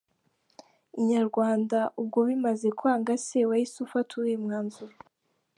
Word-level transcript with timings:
Inyarwanda: 0.99 1.79
Ubwo 2.01 2.19
bimaze 2.29 2.67
kwanga 2.77 3.13
se 3.25 3.39
wahise 3.49 3.77
ufata 3.85 4.11
uwuhe 4.15 4.35
mwanzuro?. 4.45 4.95